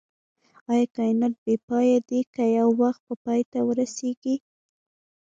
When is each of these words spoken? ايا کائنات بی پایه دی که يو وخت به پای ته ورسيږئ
ايا 0.71 0.85
کائنات 0.95 1.33
بی 1.43 1.55
پایه 1.67 1.97
دی 2.07 2.19
که 2.33 2.43
يو 2.57 2.69
وخت 2.83 3.01
به 3.07 3.15
پای 3.23 3.41
ته 3.51 3.59
ورسيږئ 3.67 4.35